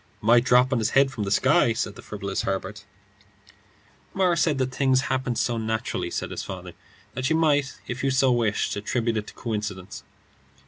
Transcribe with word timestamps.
"Might 0.19 0.43
drop 0.45 0.73
on 0.73 0.79
his 0.79 0.89
head 0.97 1.11
from 1.11 1.25
the 1.25 1.29
sky," 1.29 1.73
said 1.73 1.93
the 1.93 2.01
frivolous 2.01 2.41
Herbert. 2.41 2.85
"Morris 4.15 4.41
said 4.41 4.57
the 4.57 4.65
things 4.65 5.01
happened 5.01 5.37
so 5.37 5.59
naturally," 5.59 6.09
said 6.09 6.31
his 6.31 6.41
father, 6.41 6.73
"that 7.13 7.29
you 7.29 7.35
might 7.35 7.79
if 7.85 8.03
you 8.03 8.09
so 8.09 8.31
wished 8.31 8.75
attribute 8.75 9.17
it 9.17 9.27
to 9.27 9.33
coincidence." 9.35 10.01